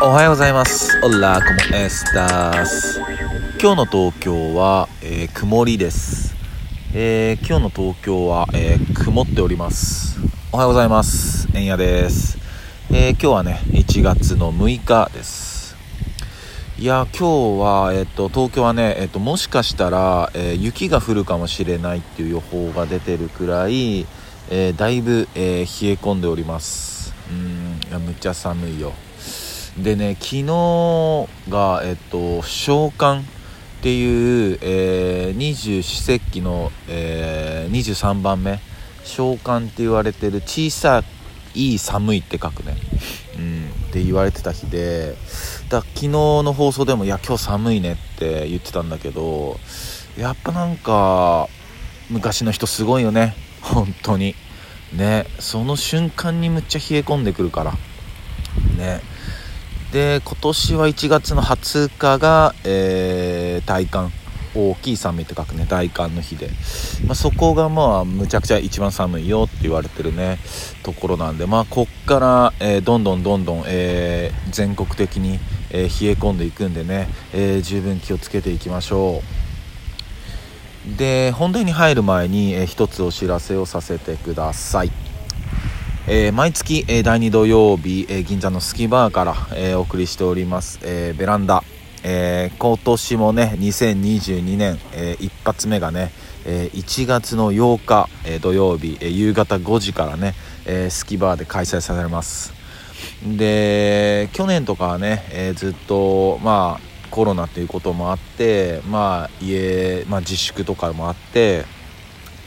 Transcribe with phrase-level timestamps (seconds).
[0.00, 0.96] おはようございます。
[1.02, 3.00] オラコモエスタス
[3.60, 6.36] 今日の東京は、えー、曇りです、
[6.94, 10.20] えー、今日の東京は、えー、曇っております。
[10.52, 11.48] おはようございます。
[11.52, 12.38] えんやです、
[12.92, 15.76] え今日はね1月の6日です。
[16.78, 24.06] いや今日は、えっと、東京はね、えっと、もしかしたら、え雪が降るかもしれないっていう予報が出てるくらい、
[24.48, 27.12] えだいぶ、え冷え込んでおります。
[27.32, 28.92] うんいやむっちゃ寒いよ
[29.82, 33.24] でね昨日がえっと召喚っ
[33.80, 38.58] ていう、え、二十四節気の、えー、23番目。
[39.04, 41.02] 召喚って言われてる小さ
[41.54, 42.76] い寒いって書くね、
[43.38, 45.16] うん、って言われてた日で。
[45.68, 49.60] だ昨日の放送でも「いや今日寒いね」って言ってたんだけど
[50.16, 51.48] やっぱなんか
[52.08, 53.34] 昔の人すごいよね。
[53.62, 54.34] 本当に。
[54.92, 57.72] ねその瞬間にむっちゃ冷え込んでくるから。
[58.76, 59.00] ね。
[59.92, 64.12] で今年は1月の20日が、えー、大寒。
[64.54, 65.66] 大きい寒いって書くね。
[65.68, 66.48] 大寒の日で、
[67.06, 70.38] まあ、そこがまあむちゃくちゃ一番寒いよって言われてるね。
[70.82, 71.46] ところなんで。
[71.46, 75.38] まあこっから、えー、どんどんどんどん、えー、全国的に、
[75.70, 79.22] えー、冷え込んでいくんでね、え十分気をつけていきましょ
[80.94, 80.98] う。
[80.98, 85.07] で本題に入る前に、えー、一つお知らせをさせてください。
[86.10, 91.62] えー、毎月、えー、第2土曜日、えー、銀座のスキバーから、えお送りしております、えベランダ、
[92.02, 96.10] え今年もね2022年、え一発目がね、
[96.46, 100.34] え1月の8日、え土曜日、え夕方5時からね、
[100.64, 102.54] えスキバーで開催されます。
[103.26, 111.66] で去年とかはね、えずっとまあコロナということもあってまあ家、まあ、自粛とかもあって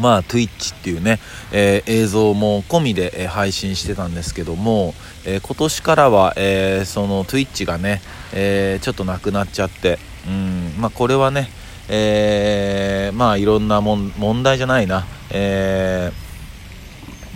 [0.00, 1.18] まあ、Twitch っていうね、
[1.52, 8.00] えー、映像も込みで、え、配信してたんですけども、えー、今年からは、えその Twitch がね、
[8.32, 11.50] えちょっとなくなっちゃって、うんまあ、これはね、
[11.88, 16.10] えまあいろんなもん問題じゃないな、え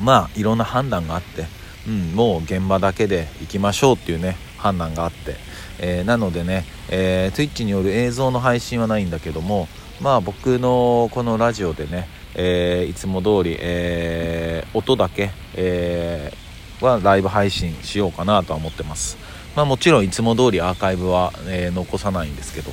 [0.02, 1.46] まあいろんな判断があって、
[1.86, 5.36] うん、もう現場だけで行きましょうっていうね判断があって、
[5.78, 9.68] えなのでね、え Twitch による映像の配信はないんだけども
[10.00, 19.16] まあ僕のこのラジオでねえー、いつも通り、えー、音だけ、えー、はライブ配信しようかなとは思ってます。
[19.56, 22.70] まあ、もちろんいつも通りアーカイブは、え残さないんですけど、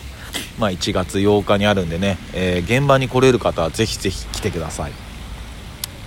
[0.60, 4.92] まあ、1月8日にあるんでね、え現場に来れる方はぜひぜひ来てください。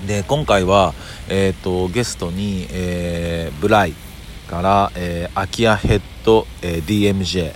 [0.06, 0.93] で今回は、
[1.31, 3.94] えーと、ゲストに、えブライ
[4.50, 7.55] から、えー、アキアヘッド、え DMJ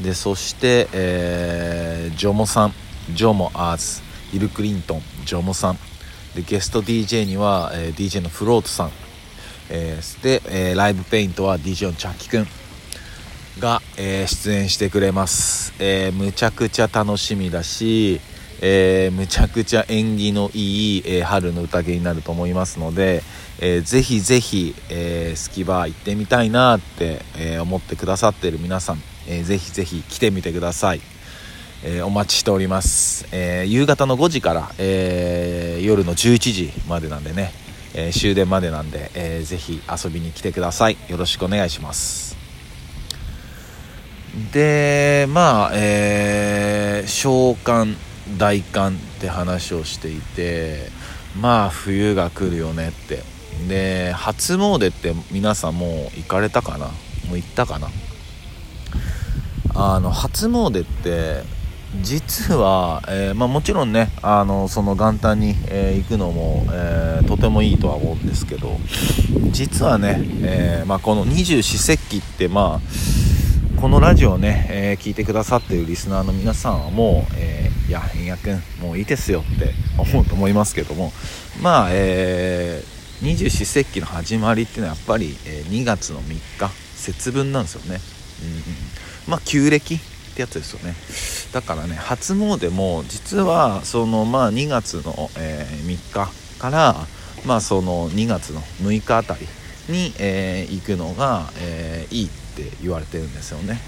[0.00, 2.72] でそして、えージョモさん
[3.12, 5.78] ジョモアーズヒル・クリントンジョモさん。
[6.34, 8.90] でゲスト DJ には、えー、DJ のフロートさん、
[9.70, 12.46] えー、で、えー、ライブペイントは DJ のチャッキくん
[13.58, 18.20] が、えー、出演してくれます、えー、むちゃくちゃ楽しみだし、
[18.60, 23.22] えー、むちゃくちゃ縁起のいい、えー、春の宴になると思いますので、
[23.60, 31.00] えー、ぜひぜひ、えー、スキバー行ってみたいなって、えー、思ってくださってる皆さん、えー、ぜひぜひ来てみてください。
[31.84, 37.52] えー、お待ちしております、えー、夕方の5時から、えー、夜の11時までなんでね、
[37.94, 40.96] え終電までなんで、えー、ぜひ遊びに来てください。
[41.08, 42.36] よろしくお願いします。
[44.52, 47.96] でまあえー、召喚
[48.36, 50.90] 大寒って話をしていて
[51.40, 53.22] まあ冬が来るよねって。
[53.68, 56.86] で初詣って皆さんもう行かれたかな？
[56.86, 56.92] も
[57.32, 57.88] う行ったかな？
[59.74, 61.42] あの初詣って
[62.02, 68.76] 実は、えー、まあ、もちろんねあのその元旦に、えー、行くのも、えー、とてもいいとは思うんですけど
[69.50, 81.12] 実はね、えまあ、この二十四節気ってまあこのラジオをね、え聞いてくださっているリスナーの皆さんはもう、えいや変也君もういいですよって思うと思いますけども
[81.62, 81.88] まあ、
[83.22, 88.00] 二十四節気の始まりっていうのはやっぱり、え2月の3日節分なんですよね。
[89.26, 90.00] うん、まあ旧暦
[90.38, 90.94] ってやつですよね。
[91.52, 96.94] だからね初詣も実はそのまあ2月の、えー、3日から
[97.44, 99.46] まあその2月の6日あたり
[99.88, 103.80] に、えー、行くのが、えー、いいって言われてるんですよね、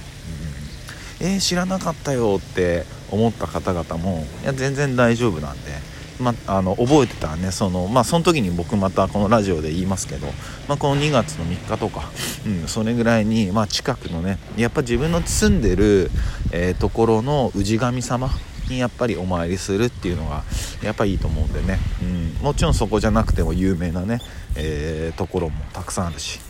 [1.21, 5.90] うん、えー、知らなかったよって思った方々もいや全然大丈夫なんで。
[6.21, 7.51] まあの覚えてたね。
[7.51, 10.27] その,、まあ、その時に僕またこのラジオで言いますけど、
[10.69, 12.11] まあ、この2月の3日とか、
[12.47, 16.11] うん、それぐらいに、まあ、近くのねやっぱ自分の住んでる、
[16.53, 18.31] えー、ところの氏神様
[18.69, 20.43] にやっぱりお参りするっていうのが
[20.83, 24.21] やっぱいいと思うんでね、うん、もちろんそこじゃなくても有名なね、
[24.57, 26.41] えー、ところもたくさんあるし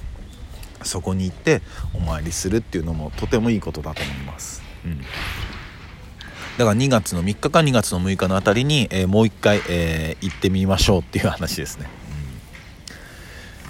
[0.82, 1.62] そこに行って
[1.94, 4.62] お参りするっていうのもとてもいいことだと思います。
[4.84, 5.00] うん。
[6.58, 11.88] だから2月の3日か2月の6日のあたりに、えー、もう一回、えー、行ってみましょうっていう話ですね。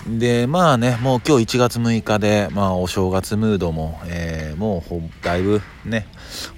[0.07, 0.19] うん。
[0.19, 6.07] でまあねもう今日1月6日で、まあ、お正月ムードも、えー、もうだいぶね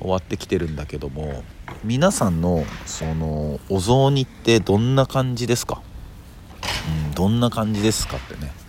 [0.01, 1.43] 終わってきてるんだけども
[1.85, 5.83] 皆さんのそのお雑煮ってどんな感じですか、
[7.09, 8.62] うん、どんな感じですかってね。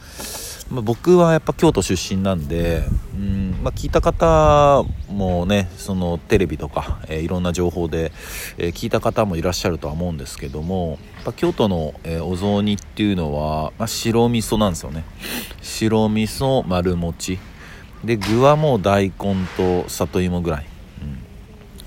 [0.73, 2.83] まあ、僕はやっぱ京都出身なんで、
[3.13, 8.11] うんまあ、聞いた方もねそのテレビとか、えー、いろんな情報で、
[8.57, 15.05] えー、聞いた方もいらっしゃるとは思うんですけどもやっ京都の、えー、お雑煮っていうのは、まあ、白味噌なんですよね。
[15.61, 17.37] 白味噌丸餅。
[18.03, 20.65] で具はもう大根と里芋ぐらい、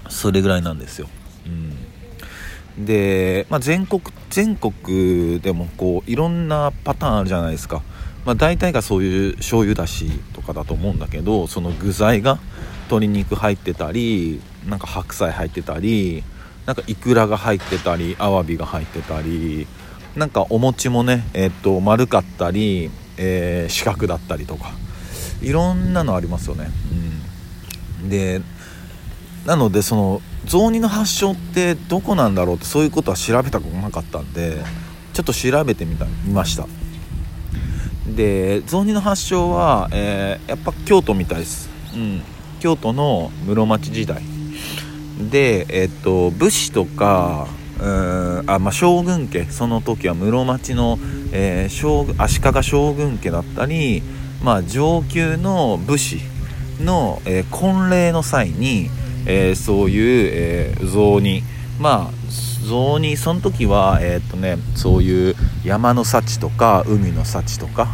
[0.04, 1.08] うん、それぐらいなんですよ、
[2.78, 4.00] うん、で、まあ、全国
[4.30, 7.82] 全国でもこういろんなパターンあるじゃないですか。
[8.26, 12.40] まあ、大体がそういう醤油だしとかだと思うんだけどその具材が
[12.86, 16.24] 鶏肉入ってたりなんか白菜入ってたり
[16.66, 19.68] なんかイクラが入ってたりアワビが入ってたり
[20.16, 24.72] なんかお餅もね、えー、っと丸かったり、えー、四角だったりとか
[25.40, 26.70] いろんなのありますよね。
[28.02, 28.40] うん、で
[29.44, 34.56] なのでその雑煮の発祥ってどこなんだろうってそういうことは調べたことなかったんで
[35.12, 36.66] ちょっと調べてみた見ました。
[38.14, 42.22] で雑煮の発祥は、えー、やっぱ京都みたいです、うん、
[42.60, 44.22] 京都の室町時代。
[45.30, 47.48] で、えっと武士とか
[47.80, 49.44] うんあ、まあ、将軍家。
[49.44, 50.98] その時は室町の、
[51.32, 54.02] えー、将足利将軍家だったり、
[54.42, 56.20] まあ、上級の武士
[56.80, 58.88] の、えー、婚礼の際に、
[59.26, 61.42] えー、そういう、えー、雑煮。
[61.78, 62.26] まあ
[62.66, 65.34] 雑煮その時は、えー、っとね、そういう
[65.64, 67.88] 山の幸とか海の幸とか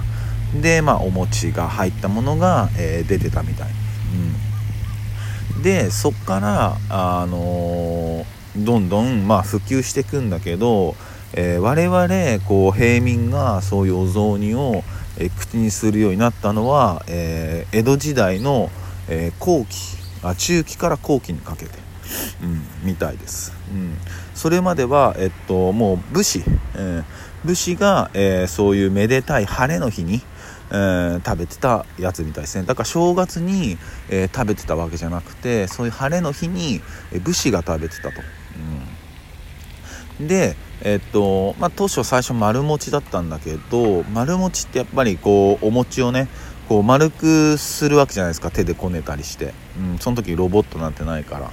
[0.61, 3.69] で、まあ、お餅が入ったものが、えー、出てたみたい、
[5.55, 10.95] うん、でそっからあのー、どんどん、まあ、普及していくんだけど、
[11.35, 14.83] えー、我々こう平民がそういうお雑煮を、
[15.19, 18.71] え口にするようになったのは、え江戸時代の、
[19.09, 19.77] え後期
[20.23, 21.82] あ中期から後期にかけて、
[22.43, 23.97] うん、みたいです、うん、
[24.35, 26.43] それまでは、えっと、もう武士、
[26.77, 27.03] え
[27.45, 30.23] 武士が、えーそういうめでたい晴れの日に、
[30.71, 32.65] えー、食べてたやつみたいですね。
[32.65, 33.79] だから正月に、
[34.09, 36.81] え、食べてたわけじゃなくてそういう晴れの日に、
[37.13, 38.23] え武士が食べてたと、
[40.21, 46.29] うん、でえ、っとまあ、当初最初丸餅だったんだけど丸餅ってやっぱりこうお餅をね
[46.69, 48.51] こう丸くするわけじゃないですか。
[48.51, 51.51] 手でこねたりして、うん、その時ロボットなんてないから。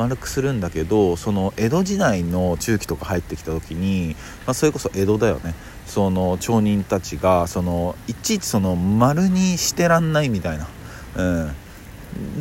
[0.00, 4.16] 丸くするんだけどその江戸時代の中期とか入ってきた時に、
[4.46, 5.54] まあ、それこそ江戸だよね。
[5.84, 10.68] その町人たちがそのいちいちその丸にしてらんないみたいな、
[11.16, 11.54] うん、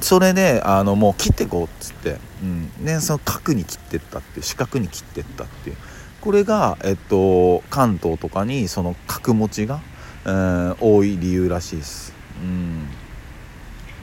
[0.02, 5.78] それであのもう切ってこうっつって、うん、でその角に切ってったっていう四角に切ってったっていう。
[6.22, 9.82] これが、えっと、関東とかにその角持ちが、
[10.26, 12.14] うん、多い理由らしいです。
[12.42, 12.88] うん、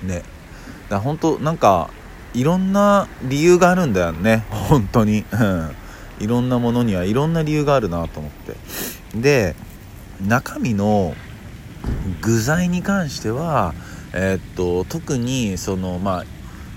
[0.02, 0.22] ね。
[0.88, 1.90] だ本当なんか
[2.36, 4.44] いろんな理由があるんだよね。
[4.50, 5.70] 本当に、うん、
[6.20, 8.56] いろんなものにはいろんな理由があるなと思って。
[9.18, 9.56] で
[10.20, 11.14] 中身の
[12.20, 13.74] 具材に関しては
[14.12, 16.24] えー、っと特にそのまあ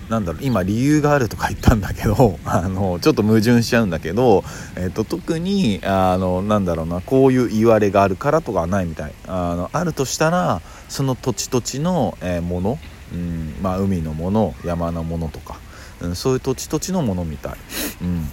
[0.10, 9.13] なんだろう今理由があるとか言ったんだけど あのちょっと矛盾しちゃうんだけど、え、っと特にあのなんだろうなこういう言われがあるからとかはないみたい。
[9.28, 12.80] あのあるとしたらその土地土地の、えー、もの
[13.13, 15.60] うんまあ、海のもの山のものとか、
[16.01, 17.54] うん、そういう土地土地のものみたい、
[18.01, 18.28] うん、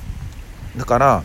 [0.76, 1.24] だから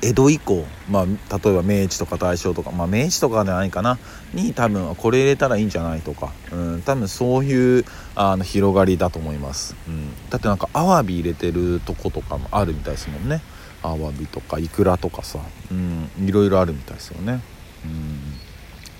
[0.00, 3.98] 江戸以降、まあ、例えば明治とか大正とか、まあ、明治とかじゃないかな
[4.32, 7.84] に多分これ入れたらいいんじゃないとか、うん、多分そういう
[8.14, 13.40] あの広がりだと思います、うん、だってなんかアワビ入れてるとことかもあるみたいですもんね。
[13.82, 15.38] アワビとかイクラとかさ、
[15.70, 17.40] うん、いろいろあるみたいですよね、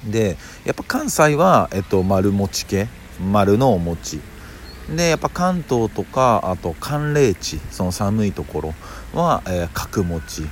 [0.05, 2.89] うん、でやっぱ関西は、えっと、丸餅系。
[3.21, 4.21] 丸のお餅。
[4.95, 8.75] でやっぱ関東とかあと寒冷地その寒いところ
[9.13, 10.47] は、えー、角餅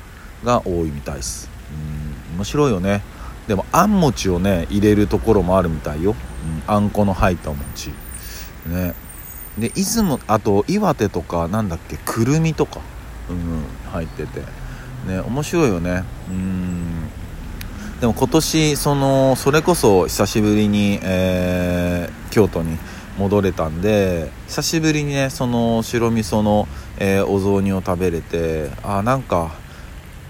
[0.45, 1.49] が多いみたいです。
[2.31, 3.03] うん面白いよね。
[3.49, 6.15] でもあん餅をね入れるところもあるみたいよ、
[6.67, 7.91] うん、あんこの入ったお餅。
[8.67, 8.95] ね。
[9.57, 12.81] で出雲あと岩手とかなんだっけくるみとか、
[13.31, 14.41] うん、入ってて。
[15.07, 16.05] ね面白いよね。
[16.29, 17.09] うん。
[18.01, 22.77] でも今年そのそれこそ久しぶりに、えー、京都に
[23.19, 29.55] 戻れたんで久しぶりにねその白味噌の、えー、お雑煮を食べれてあなんか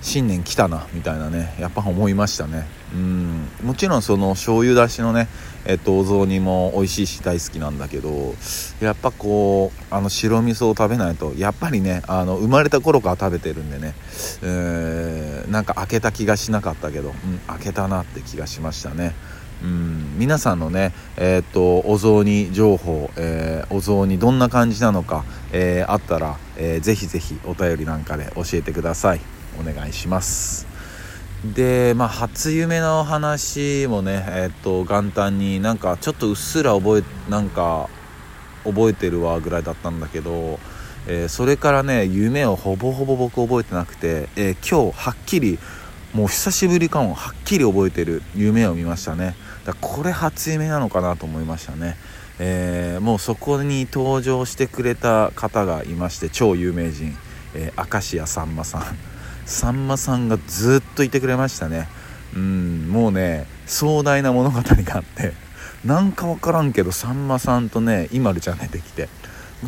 [0.01, 2.67] 新年来たなみたいなねやっぱ思いましたね。
[2.95, 3.49] うん。
[3.65, 5.27] もちろんその醤油だしのね
[5.67, 8.35] えっとお雑煮も美味しいし大好きなんだけど
[8.81, 13.95] やっぱこうあの白味噌を食べないとやっぱりねあの生まれた頃から食べてるんでね、
[14.43, 19.15] えー、なんか開けた気がしなかったけど、うん、開けたなって気がしましたね。
[19.63, 29.21] うん皆さんのねえー、っとお雑煮情報、えー、お雑煮どんな感じなのか、えー、あったら、えー、ぜひぜひお便りなんかで教えてください。
[29.59, 30.76] お願いします。
[31.45, 37.89] でまあ初夢の話もねえっと元旦になんかちょっとうっすら覚えなんか
[38.65, 40.59] 覚えてるわぐらいだったんだけど、
[41.07, 45.59] えー、それからね夢をほぼほぼ僕覚えてなくて、えー、今日はっきり
[46.15, 49.35] もう久しぶりかもはっきり覚えてる夢を見ましたね。
[49.65, 51.97] だこれ初夢なのかなと思いましたね、
[52.39, 57.17] えー、もうそこに登場してくれた方がいまして超有名人、
[57.55, 59.16] えー、明石家さんまさん。
[59.47, 61.89] さんまさんがずっといてくれましたね。
[62.35, 65.33] うんもうね壮大な物語があって。
[65.85, 69.09] なんか分からんけどさんまさんとね IMALU ちゃん出てきて。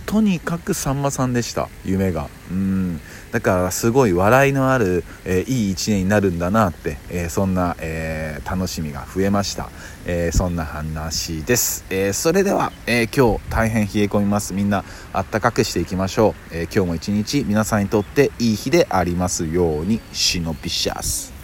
[0.01, 2.29] とにかくさんまさんでした夢が。
[2.51, 3.01] うん。
[3.31, 9.71] だからすごい笑いのある、えー、いい一年になるんだなって、えー、そんな、えー、楽しみが増えました、
[10.07, 14.55] えそんな話です、えそれでは、え今日大変冷え込みます。
[14.55, 20.01] みんなあったかくしていきましょう、え今日も一日皆さんにとっていい日でありますように。
[20.13, 21.38] シノピシャス。